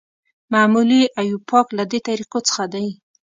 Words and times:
معمولي 0.53 1.03
او 1.17 1.25
ایوپاک 1.29 1.67
له 1.77 1.83
دې 1.91 1.99
طریقو 2.07 2.39
څخه 2.49 2.63
دي. 2.73 2.87